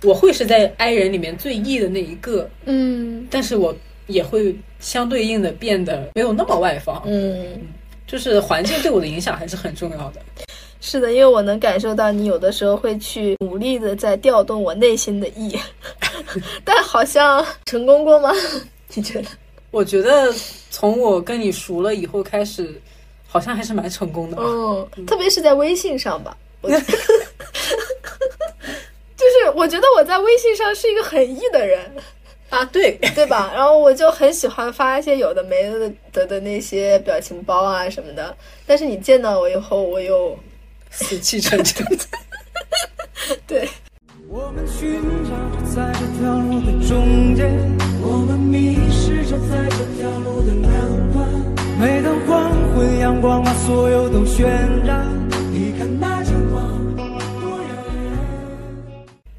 [0.04, 3.26] 我会是在 I 人里面最 E 的那一个，嗯。
[3.28, 3.74] 但是我
[4.06, 7.60] 也会相对应的变得没有那么外放，嗯。
[8.06, 10.20] 就是环境对我的影响还是很重要的。
[10.80, 15.58] 是的，因为我能感受到你有的时候会去努力的在调动我内心的意，
[16.64, 18.32] 但好像成功过吗？
[18.94, 19.28] 你觉得？
[19.70, 20.32] 我觉得
[20.70, 22.80] 从我跟你熟了以后开始，
[23.26, 24.36] 好像还是蛮成功的。
[24.40, 26.70] 嗯，特别是在微信上吧， 就
[29.26, 31.80] 是我觉得我在微信上是一个很 E 的人
[32.50, 33.50] 啊，对对吧？
[33.54, 40.38] 然后我就很喜欢发一些有的没的的的那些表情包啊什么的，但是你见到我以后，我又。
[40.90, 41.86] 死气沉沉。
[43.46, 43.68] 对。
[44.30, 47.50] 我们寻找着在这条路的中间，
[48.02, 51.26] 我们迷失着在这条路的两端。
[51.80, 54.42] 每当黄昏，阳光把所有都渲
[54.84, 55.06] 染。
[55.50, 57.58] 你看那张光多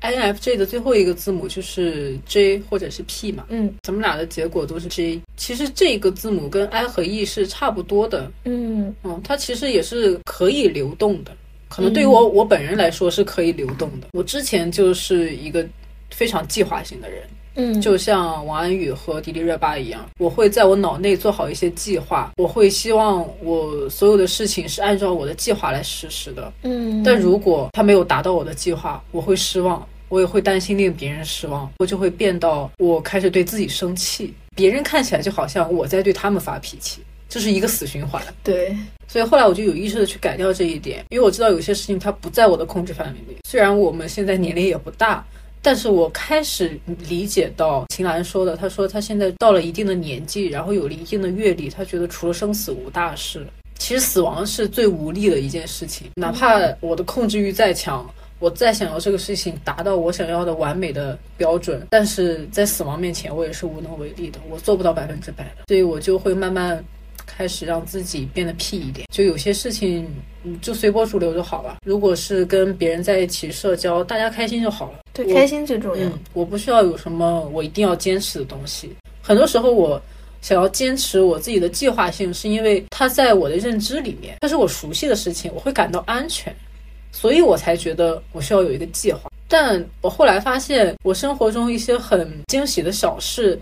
[0.02, 0.34] 耀眼。
[0.34, 3.46] INFJ 的最后一个字母就是 J 或者是 P 嘛？
[3.50, 5.22] 嗯，咱们俩的结果都是 J。
[5.38, 8.32] 其实这个字母跟 I 和 E 是差不多的。
[8.46, 11.32] 嗯嗯，它其实也是可以流动的。
[11.70, 14.08] 可能对于我我本人来说是可以流动的。
[14.14, 15.66] 我之前就是一个
[16.10, 17.22] 非常计划性的人，
[17.56, 27.04] 嗯，就像王安宇和迪丽热巴一样，我会在我脑内做好一些计划，我会希望我所有的事情是按照我的计划来实施的，嗯。
[27.04, 37.02] 但如果他没有达到我的计划，我会失望，我也会担心令别人失望，我就会变到我开始对自己生气，别人看起来就好像我在对他们发脾气。
[37.30, 38.76] 这是一个死循环，对，
[39.08, 43.38] 所以后来我就有意识的去改掉这一点，因为我知道有些事情它不在我的控制范围内。
[43.48, 45.24] 虽然我们现在年龄也不大，
[45.62, 53.46] 但是我开始理解到秦岚说的，她说她现在到了一定的年纪，然后有了一定的阅历，她觉得除了生死无大事。
[53.78, 58.06] 其实死亡是最无力的一件事情，哪怕我的控制欲再强，
[58.40, 66.84] 我再想要这个事情达到我想要的完美的标准，但是在死亡面前，我也是无能为力的，我做不到百分之百的，所以我就会慢慢。
[67.40, 70.06] 开始让自己变得屁一点，就有些事情，
[70.62, 71.78] 就随波逐流就好了。
[71.86, 75.00] 如果是跟别人在一起社交，大家开心就好了。
[75.14, 76.06] 对，开心最重要。
[76.10, 78.94] 嗯，我不需要有什么我一定要坚持的东西。
[79.22, 80.02] 很多时候我
[80.42, 86.54] 想要坚持我自己的计划性，是因为它在我的认知里面，它是我熟悉的事情，我会感到安全，
[87.14, 89.32] 所以我才觉得我需要有一个计划。
[89.48, 93.58] 但我后来发现，我生活中一些很惊喜的小事。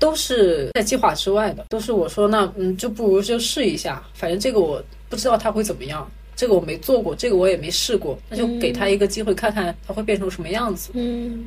[0.00, 10.90] 都是在计划之外的，都是我说那嗯，就不如就试一下，反正这个我不知道它会怎么样，这个我没做过，这个我也没试过，那就给他一个机会，看看他会变成什么样子。
[10.94, 11.44] 嗯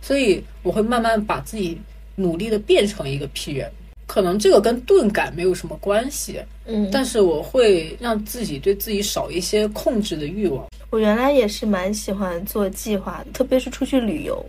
[0.00, 1.76] 所以我会慢慢把自己
[2.14, 3.68] 努力的变成一个 P 人，
[4.06, 10.64] 可能这个跟钝感没有什么关系，嗯，但是我会让自己对自己少一些控制的欲望。
[10.90, 14.42] 我原来也是蛮喜欢做计划的，特别是出去旅游。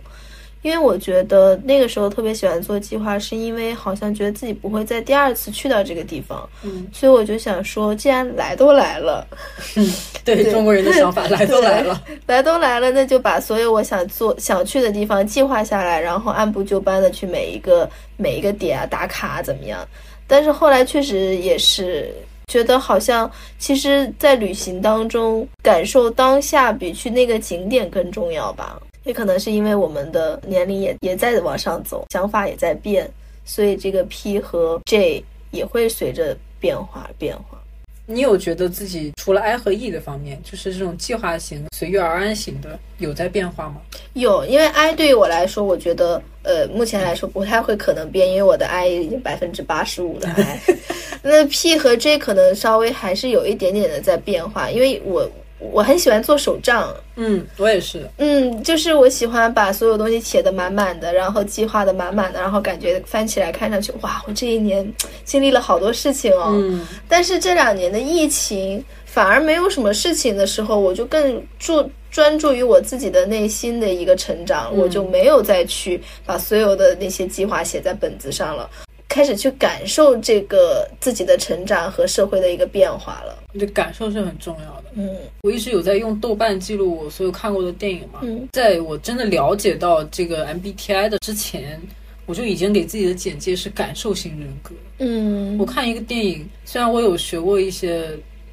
[0.62, 9.26] 因为我觉得那个时候特别喜欢做计划，是因为好像觉得自己不会再第二次去到这个地方，嗯，所以我就想说，既然来都来了，
[10.24, 19.86] 对对中国人的想法 来都来了，来都来了，那就把所有我想做、想去的地方计划下来，然后按部就班的去每一个每一个点啊打卡啊怎么样？
[20.26, 22.14] 但是后来确实也是
[22.48, 28.78] 觉得，好像其实，在旅行当中感受当下比去那个景点更重要吧。
[29.04, 33.10] 也可能是因为我们的年龄也也在往上走，想法也在变，
[33.44, 37.58] 所以这个 P 和 J 也会随着变化而变化。
[38.06, 43.76] 你有觉得自己除了 I 和 E 的方面，就是这种计划型、随遇而安型的，有在变化吗？
[44.14, 50.60] 有，因为 I 对于我来说，我觉得呃，目前来说不太会可能变，因为我的 I 已经百分之八十五的 I。
[51.22, 55.30] 那 P 和 J 可能稍微还是有一点点的在变化，因为我
[55.60, 58.08] 我很喜欢做手账，嗯，我也是。
[58.16, 64.90] 嗯，就是我喜欢把所有东西写的满满的，然后计划的满满的，然后感觉翻起来看上去，哇，我这一年
[65.24, 66.48] 经历了好多事情哦。
[66.52, 78.68] 嗯，但是这两年的疫情，反而没有什么事情的时候，我就更注专注于我自己的内心的一个成长，我就没有再去把所有的那些计划写在本子上了，
[79.10, 83.36] 开始去感受这个自己的成长和社会的一个变化了。
[83.52, 84.84] 我觉得感受是很重要的。
[84.94, 91.80] 嗯我一直有在用豆瓣记录我所有看过的电影嘛，嗯在我真的了解到这个 MBTI 的之前，
[92.24, 94.72] 我就已经给自己的简介是感受型人格。
[94.98, 98.06] 嗯我看一个电影，虽然我有学过一些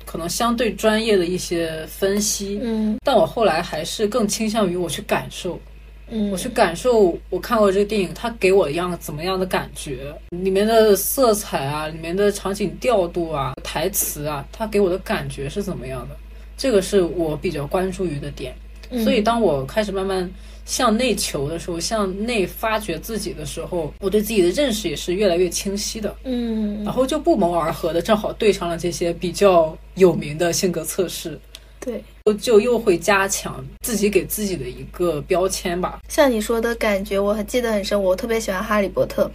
[0.05, 5.59] 可能相对专业的一些分析，嗯但我后来还是更倾向于我去感受，
[6.09, 16.15] 嗯，我去感受我看过这个电影，它给我一样怎么样的感觉，里面的色彩啊，里面的场景调度啊，台词啊，它给我的感觉是怎么样的，
[16.57, 18.55] 这个是我比较关注于的点。
[18.89, 20.31] 嗯所以当我开始慢慢
[20.65, 26.15] 向内求的时候，向内发掘自己的时候，我对自己的认识也是越来越清晰的。
[26.23, 31.37] 嗯然后就不谋而合的，正好对上了这些比较有名的性格测试，
[31.81, 32.01] 对。
[32.27, 35.99] 就就又会加强自己给自己的一个标签吧。
[36.09, 38.01] 像你说的感觉，我还记得很深。
[38.01, 39.29] 我特别喜欢《哈利波特》，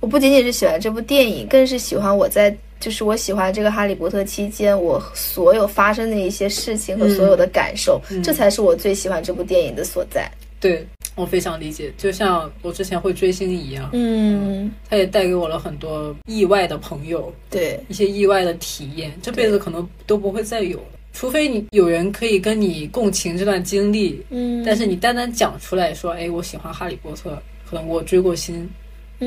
[0.00, 10.30] 我不仅仅是喜欢这部电影，更是喜欢我在就是我喜欢这个《哈利波特》期间，我所有发生的一些事情和所有的感受，嗯这才是我最喜欢这部电影的所在。
[10.60, 20.93] 对我非常理解，就像我之前会追星一样，嗯，它也带给我了很多意外的朋友，对，一些意外的体验，这辈子可能都不会再有的。
[21.14, 28.68] 除非你有人可以跟你共情这段经历，嗯，但是你单单讲出来说，哎，我喜欢哈利波特，可能我追过星，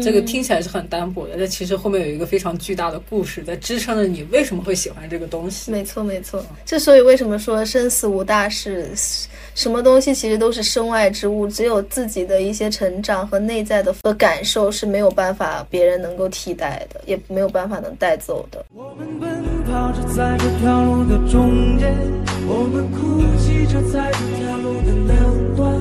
[0.03, 5.71] 这个听起来是很单薄的，但其实后面有一个非常巨大的故事在支撑着你为什么会喜欢这个东西。
[5.71, 6.45] 没错，没错。
[6.65, 8.91] 之所以为什么说生死无大事，
[9.55, 18.65] 什么东西其实都是身外之物，只有自己的一些成长和内在的的感受是没有办法别人能够替代的，也没有办法能带走的。
[18.75, 19.07] 我们
[19.77, 21.95] 奔跑着在这条路的中间，
[22.47, 25.71] 我们哭泣着在这条路的两端。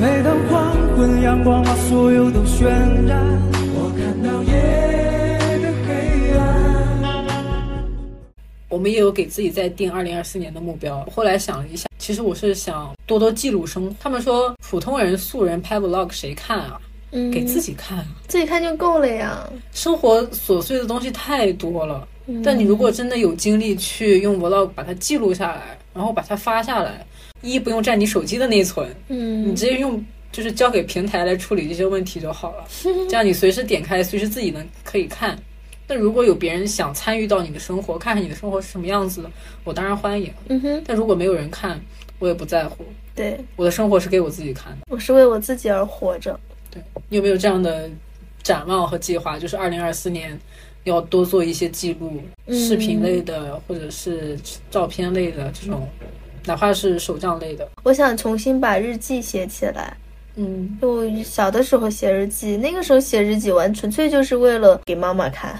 [0.00, 2.64] 每当黄昏，阳光把所有都渲
[3.06, 3.22] 染，
[3.76, 4.52] 我看到夜
[5.62, 6.42] 的黑暗。
[8.68, 11.06] 我们也有给自己在定二零二四年的目标。
[11.14, 13.94] 后来想了一下，其实我是想多多记录生活。
[14.00, 16.80] 他们说普通人、素人拍 vlog 谁看啊？
[17.12, 18.06] 嗯，给自己看啊。
[18.26, 19.48] 自己看就够了呀。
[19.70, 27.06] 生活琐碎的东西太多了，嗯但你如果真的有精力去用 vlog 把它记录下来，然后把它发下来，
[27.42, 30.02] 一不用占你手机的内存，嗯，你直接用
[30.32, 32.64] 就是交给平台来处理这些问题就好了。
[33.08, 35.38] 这样你随时点开，随时自己能可以看。
[35.86, 39.30] 但如果有别人想参与到你的生活，看看你的生活是什么样子的，
[39.64, 40.32] 我当然欢迎。
[40.48, 41.78] 嗯哼，但如果没有人看，
[42.18, 42.84] 我也不在乎。
[43.14, 44.78] 对我的生活是给我自己看的。
[44.88, 46.40] 我是为我自己而活着。
[46.70, 47.88] 对你有没有这样的
[48.42, 49.38] 展望和计划？
[49.38, 50.36] 就是二零二四年
[50.84, 54.38] 要多做一些记录，嗯视频类的或者是
[54.70, 55.88] 照片类的这种，
[56.46, 57.68] 哪怕是手账类的。
[57.82, 59.96] 我想重新把日记写起来，
[60.36, 65.58] 嗯，我小的时候写日记，那个时候写日记完纯粹就是为了给妈妈看。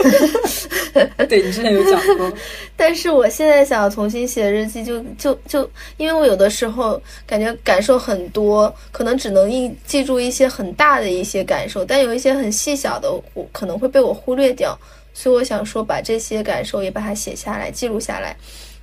[1.28, 2.32] 对你之前有讲过，
[2.76, 14.76] 但是我现在想要重新写日记就，就就因为我有的时候感觉感受很多，可能只能一记住一些很大的一些感受，但有一些很细小的，我可能会被我忽略掉。
[15.12, 18.34] 所以我想说，把这些感受也把它写下来，记录下来。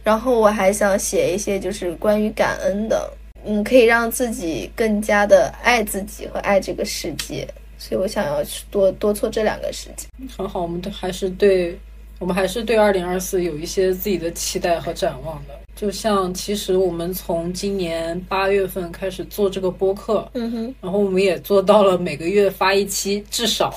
[0.04, 3.12] 然后我还想写一些就是关于感恩的，
[3.46, 7.48] 嗯，可以让自己更加的爱自己和爱这个世界。
[7.78, 10.10] 所以我想要去多多做这两个事情。
[10.36, 11.78] 很好，我们都还是对，
[12.20, 15.54] 我们还是对二零二四有一些自己的期待和展望的。
[15.76, 23.72] 就像其实我们从今年八月份开始做这个播客，嗯哼，然后我们也做到了每个月发一期，至少，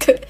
[0.00, 0.20] 对，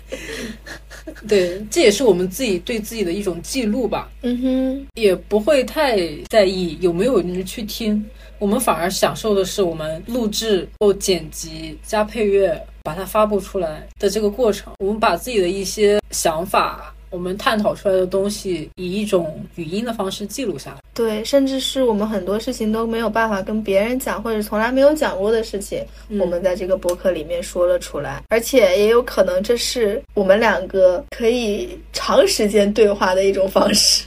[1.27, 4.11] 对，这也是我们自己对自己的一种记录吧。
[4.21, 5.97] 嗯哼，也不会太
[6.29, 8.05] 在意有没有人去听，
[8.39, 14.73] 我们反而享受的是我们录制、后剪辑、加配乐，把它发布出来的这个过程。
[14.79, 20.77] 我们把自己的一些想法，我们探讨出来的东西，以一种语音的方式记录下来。
[20.95, 34.05] 对，甚至是我们很多事情都没有办法跟别人讲，或者从来没有讲过的事情，嗯我们在这个博客里面说了出来，而且也有可能这是我们两个可以长时间对话的一种方式。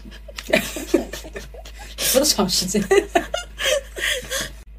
[2.13, 2.83] 多长时间？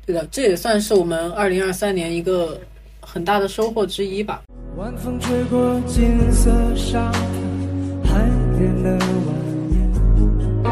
[0.04, 2.60] 对的，这也算是我们二零二三年一个
[3.00, 4.42] 很大的收获之一吧。
[4.76, 7.12] 晚风吹过金色沙
[8.02, 9.06] 滩，海边的蜿
[10.64, 10.66] 蜒，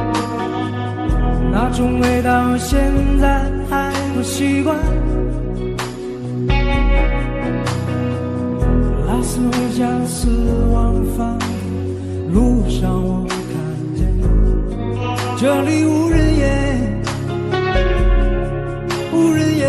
[1.53, 4.77] 那种味道现在还不习惯。
[9.07, 10.29] 拉斯维加斯
[10.73, 11.39] 往返
[12.33, 13.27] 路上，我
[15.41, 17.03] 这里无人烟，
[19.11, 19.69] 无人烟。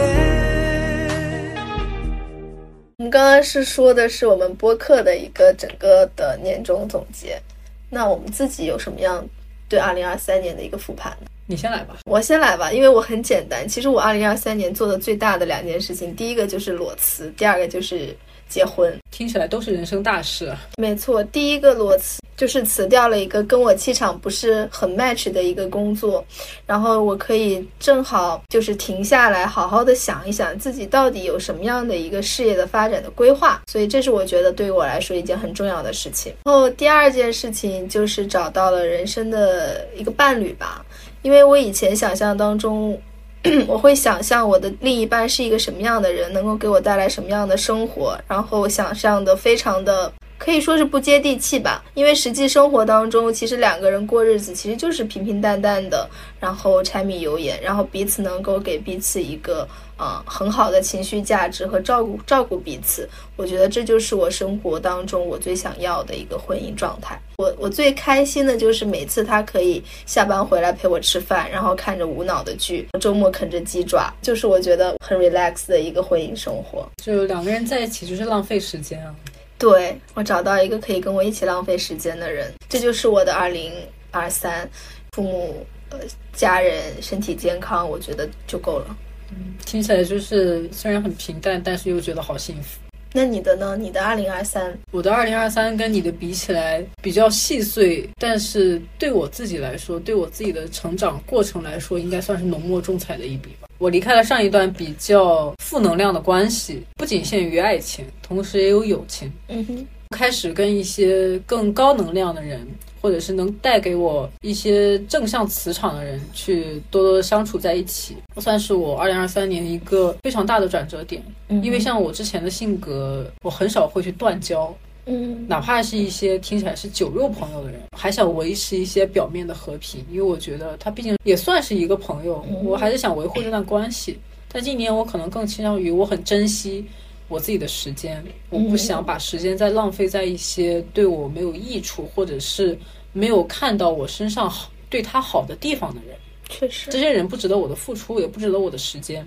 [2.98, 7.42] 我们刚刚是说的是我们播客的一个整个的年终总结，
[7.90, 9.26] 那我们自己有什么样
[9.70, 11.28] 对二零二三年的一个复盘呢？
[11.46, 12.00] 你先来吧。
[12.04, 13.66] 我先来吧，因为我很简单。
[13.66, 18.14] 其实我二零二三年做的最大的两件事情，第一个就是裸辞，第二个就是
[18.50, 18.94] 结婚。
[19.10, 20.60] 听起来都是人生大事啊。
[20.76, 26.26] 没错，第一个裸辞就是辞掉了一个跟我气场不是很 match 的一个工作，
[26.66, 36.34] 然后我可以正好就是停下来，好好的想一想自己到底有什么样的一个事业的发展的规划，所以这是我觉得对于我来说一件很重要的事情。
[36.44, 40.84] 然后第二件事情就是找到了人生的一个伴侣吧，
[41.22, 43.00] 因为我以前想象当中。
[43.68, 50.14] 我会想象我的另一半是一个什么样的人，能够给我带来什么样的生活，然后想象的非常的
[50.44, 51.84] 可以说是不接地气吧。
[51.94, 59.68] 因为实际生活当中，其实两个人过日子其实就是平平淡淡的，然后柴米油盐，然后彼此能够给彼此一个
[59.98, 63.08] 呃很好的情绪价值和照顾照顾彼此。
[63.36, 67.20] 我觉得这就是我生活当中我最想要的一个婚姻状态。
[67.38, 76.90] 我我最开心的就是每次他可以下班回来陪我吃饭，然后看着无脑的剧，周末啃着鸡爪，就是我觉得很 relax 的一个婚姻生活。
[77.04, 79.14] 就两个人在一起就是浪费时间啊。
[79.62, 83.72] 对我找到一个可以跟我一起浪费时间的人，这就是我的二零
[84.10, 84.68] 二三。
[85.12, 86.00] 父母、呃，
[86.34, 88.98] 家人身体健康，我觉得就够了。
[89.30, 92.80] 嗯听起来就是虽然很平淡，但是又觉得好幸福。
[93.14, 93.76] 那你的呢？
[93.76, 103.68] 你的二零二三，我的二零二三跟你的比起来比较细碎，但是对我自己来说，对我自己的成长过程来说，应该算是浓墨重彩的一笔吧。
[103.78, 109.30] 我离开了上一段比较负能量的关系，不仅限于爱情，同时也有友情。
[109.50, 112.66] 嗯哼，开始跟一些更高能量的人，
[113.02, 121.22] 或者是能带给我一些正向磁场的人，去多多相处在一起，算是我二零二三年一个非常大的转折点。
[121.50, 124.74] 嗯因为像我之前的性格，我很少会去断交，
[125.06, 134.18] 嗯哪怕是一些听起来是酒肉朋友的人，还想维持一些表面的和平，因为我觉得他毕竟也算是一个朋友，我还是想维护这段关系。
[134.54, 136.86] 但今年我可能更倾向于我很珍惜
[137.32, 142.78] 我自己的时间，我不想把时间再浪费在一些对我没有益处，或者是
[143.14, 146.18] 没有看到我身上好对他好的地方的人。
[146.50, 149.26] 确实这，些人不值得我的付出，也不值得我的时间，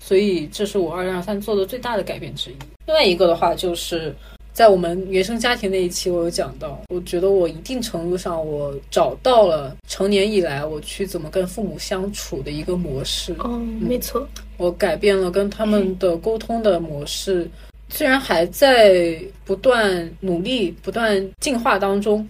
[0.00, 2.54] 所以这是我二零二三做的最大的改变之一。
[2.86, 4.14] 另外一个的话，就是
[4.54, 13.36] 在我们原生家庭那一期，我有讲到，我觉得我一定程度上我找到了成年以来我去怎么跟父母相处的一个模式。
[13.44, 14.26] 嗯，没错，
[14.56, 17.48] 我改变了跟他们的沟通的模式，
[17.88, 22.26] 虽然还在不断努力、不断进化当中，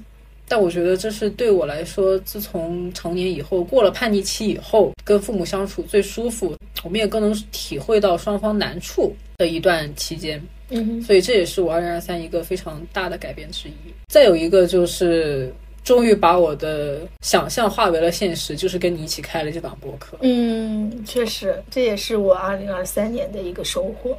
[0.48, 10.42] 但我觉得这是对我来说，自从成年以后，过了叛逆期以后，跟父母相处最舒服，我们也更能体会到双方难处的一段期间。
[10.70, 13.72] 嗯哼，所以这也是我二零二三一个非常大的改变之一。
[14.08, 15.52] 再有一个就是，
[15.84, 20.16] 终于把我的想象化为了现实，就是跟你一起开了这档播客。
[20.22, 24.18] 嗯，确实，这也是我二零二三年的一个收获。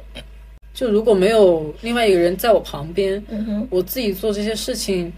[0.72, 5.12] 就如果没有另外一个人在我旁边，嗯，我自己做这些事情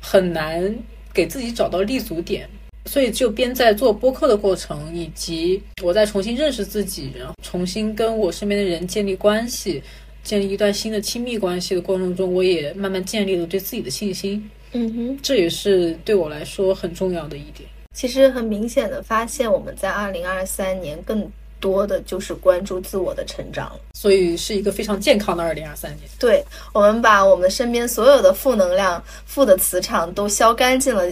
[0.00, 0.74] 很难
[1.12, 2.48] 给自己找到立足点。
[2.86, 9.82] 所以，就边在做播客的过程，以及我在重新认识自己，然后重新跟我身边的人建立关系，
[10.22, 14.50] 建立一段新的亲密关系的过程中，我也慢慢建立了对自己的信心。
[14.72, 17.68] 嗯哼，这也是对我来说很重要的一点。
[17.92, 23.72] 其实很明显的发现，我们在二零二三年更多的就是关注自我的成长。
[23.92, 26.08] 所以是一个非常健康的二零二三年。
[26.18, 26.42] 对，
[26.72, 31.04] 我们把我们身边所有的负能量、负的磁场都消干净了。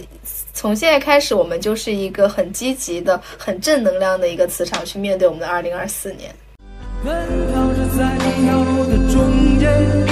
[0.53, 6.33] 从现在开始，我们就是一个很积极的、很正能量的一个磁场去面对我们的二零二四年。
[7.03, 7.13] 奔
[7.53, 10.08] 跑着在一条路的中间，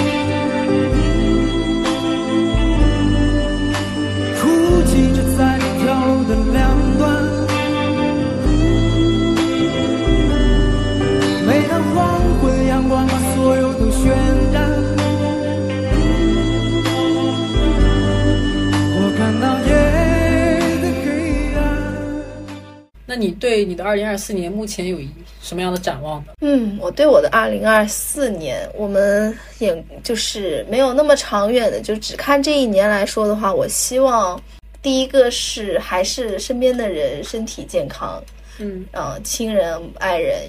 [23.17, 25.09] 你对你的二零二四年目前有一
[25.41, 26.33] 什么样的展望呢？
[26.41, 34.41] 嗯，我对我的二零二四年，我们也就是没有那么长远的，就只看这一年来说的话，我希望
[34.81, 38.21] 第一个是还是身边的人身体健康，
[38.59, 40.41] 嗯啊，亲人、爱人、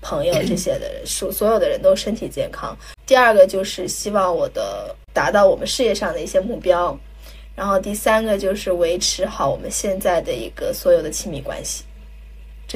[0.00, 2.76] 朋友这些的人，所所有的人都身体健康。
[3.06, 6.98] 第二个就是希望我的达到我们事业上的一些目标，
[7.54, 11.84] 然后第三个就是维持好我们现在的一个所有的亲密关系，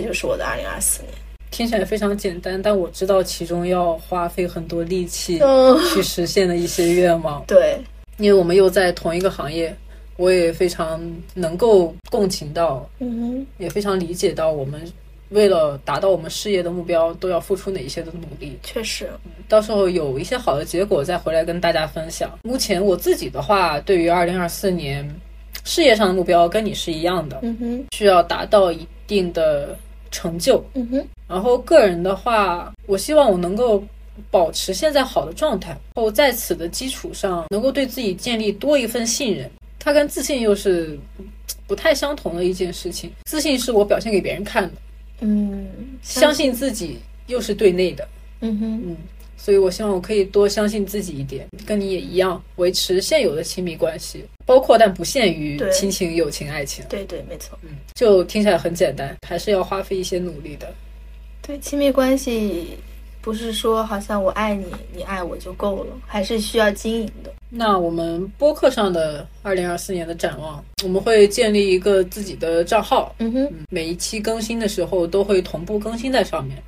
[0.00, 1.12] 这就是我的二零二四年。
[1.50, 7.42] 听起来非常简单，但我知道其中要花费很多力气嗯，去实现的一些愿望。
[7.48, 7.76] 对，
[8.18, 9.76] 因为我们又在同一个行业，
[10.16, 11.00] 我也非常
[11.34, 14.80] 能够共情到，嗯哼也非常理解到我们
[15.30, 18.56] 为了达到我们事业的目标都要付出哪一些的努力。
[18.62, 19.10] 确实，
[19.48, 22.30] 到时候有一些好的结果再回来跟大家分享。
[22.44, 25.04] 目前我自己的话，对于二零二四年
[25.64, 29.76] 事业上的目标跟你是一样的，嗯哼，需要达到一定的
[30.10, 30.64] 成就。
[30.74, 33.82] 嗯哼，然后个人的话，我希望我能够
[34.30, 39.50] 保持现在好的状态，后在此的基础上，能够对自己建立多一份信任。
[39.78, 40.98] 它跟自信又是
[41.66, 43.10] 不太相同的一件事情。
[43.24, 44.72] 自信是我表现给别人看的，
[45.20, 45.66] 嗯，
[46.02, 46.98] 相信自己
[47.28, 48.06] 又是对内的。
[48.40, 48.96] 嗯哼，嗯，
[49.42, 56.84] 所以我希望我可以多相信自己一点，跟你也一样，维持现有的亲密关系，包括但不限于亲情、友情、爱情。
[56.90, 60.70] 对对，没错，嗯，就听起来很简单，还是要花费一些努力的。
[61.40, 62.76] 对，亲密关系
[63.22, 67.32] 不是说好像我爱你，你爱我就够了，还是需要经营的。
[67.48, 76.62] 那我们播客上的二零二四年的展望，我们会建立一个自己的账号，嗯哼，嗯每一期更新的时候都会同步更新在上面，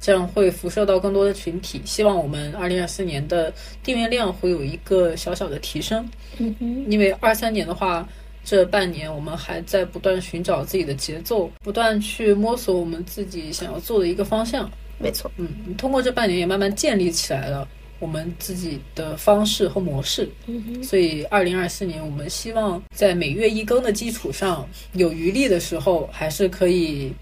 [0.00, 1.80] 这样会辐射到更多的群体。
[1.84, 8.08] 希望我们二零二四年的订阅量会有一个小小的提升，嗯哼，因为二三年的话。
[8.48, 14.70] 这半年，我们还在不断寻找自己的节奏，不断去摸索我们自己想要做的一个方向。
[14.98, 17.66] 没错，嗯，通过这半年也慢慢建立起来了
[17.98, 20.30] 我们自己的方式和模式。
[20.46, 27.12] 嗯哼，所以，二零二四年我们希望在每月一更的基础上，有余力的时候，还是可以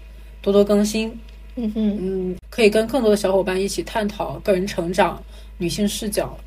[0.43, 1.11] 多多更新。
[1.55, 5.21] 嗯哼，嗯，可以跟更多的小伙伴一起探讨个人成长、
[5.57, 6.37] 女性视角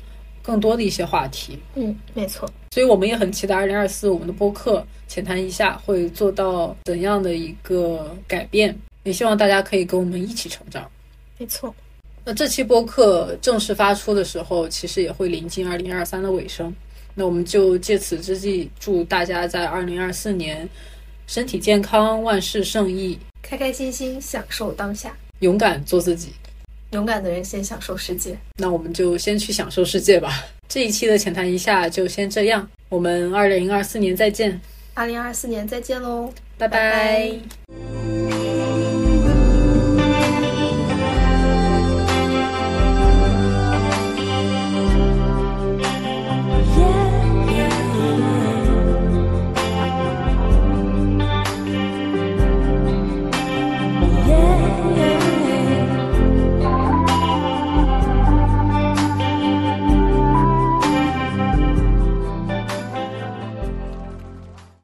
[0.41, 1.57] 更多的一些话题。
[1.75, 10.89] 嗯，没错，所以我们也很期待二零二四我们的播客浅谈一下会做到怎样的一个改变，也希望大家可以跟我们一起成长。
[11.37, 11.73] 没错。
[12.23, 16.71] 那这期播客正式发出的时候，其实也会临近二零二三的尾声。
[17.15, 20.69] 那我们就借此之际，祝大家在二零二四年
[21.25, 26.33] 身体健康，万事胜意，开开心心享受当下，勇敢做自己。
[26.91, 28.35] 勇敢的人先享受世界。
[28.57, 30.43] 那我们就先去享受世界吧。
[30.67, 34.59] 这一期的浅谈一下就先这样，我们二零二四年再见，
[34.95, 37.39] 二零二四年再见喽，拜拜拜
[38.27, 38.48] 拜